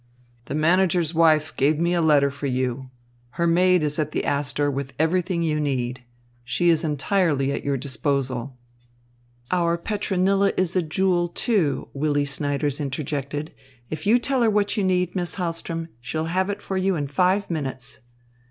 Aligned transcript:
The 0.45 0.55
manager's 0.55 1.13
wife 1.13 1.55
gave 1.55 1.79
me 1.79 1.93
a 1.93 2.01
letter 2.01 2.31
for 2.31 2.47
you. 2.47 2.89
Her 3.37 3.45
maid 3.45 3.83
is 3.83 3.99
at 3.99 4.13
the 4.13 4.25
Astor 4.25 4.71
with 4.71 4.93
everything 4.97 5.43
you 5.43 5.59
need. 5.59 6.03
She 6.43 6.69
is 6.69 6.83
entirely 6.83 7.51
at 7.51 7.63
your 7.63 7.77
disposal." 7.77 8.57
"Our 9.51 9.77
Petronilla 9.77 10.53
is 10.57 10.75
a 10.75 10.81
jewel, 10.81 11.27
too," 11.27 11.89
Willy 11.93 12.25
Snyders 12.25 12.79
interjected. 12.81 13.53
"If 13.91 14.07
you 14.07 14.17
tell 14.17 14.41
her 14.41 14.49
what 14.49 14.75
you 14.75 14.83
need, 14.83 15.15
Miss 15.15 15.35
Hahlström, 15.35 15.89
she'll 15.99 16.25
have 16.33 16.49
it 16.49 16.63
for 16.63 16.77
you 16.77 16.95
in 16.95 17.05
five 17.07 17.51
minutes." 17.51 17.99